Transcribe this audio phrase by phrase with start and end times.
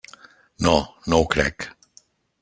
[0.67, 0.71] No,
[1.13, 1.67] no ho crec.